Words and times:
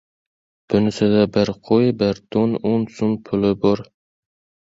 —Bunisida 0.73 1.19
bir 1.35 1.51
qo‘y, 1.67 1.91
bir 2.01 2.21
to‘n, 2.35 2.57
o‘n 2.71 2.87
so‘m 3.01 3.13
puli 3.27 3.51
bor! 3.67 3.85